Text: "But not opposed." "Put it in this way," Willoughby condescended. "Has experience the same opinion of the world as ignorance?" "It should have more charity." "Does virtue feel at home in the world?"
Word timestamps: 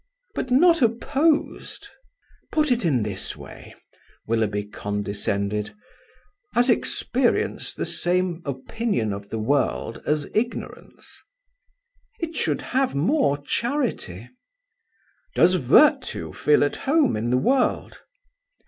"But 0.33 0.49
not 0.49 0.81
opposed." 0.81 1.89
"Put 2.51 2.71
it 2.71 2.85
in 2.85 3.03
this 3.03 3.37
way," 3.37 3.75
Willoughby 4.25 4.63
condescended. 4.63 5.75
"Has 6.55 6.71
experience 6.71 7.71
the 7.71 7.85
same 7.85 8.41
opinion 8.43 9.13
of 9.13 9.29
the 9.29 9.37
world 9.37 10.01
as 10.07 10.27
ignorance?" 10.33 11.21
"It 12.19 12.35
should 12.35 12.61
have 12.73 12.95
more 12.95 13.37
charity." 13.43 14.31
"Does 15.35 15.53
virtue 15.53 16.33
feel 16.33 16.63
at 16.63 16.77
home 16.77 17.15
in 17.15 17.29
the 17.29 17.37
world?" 17.37 18.01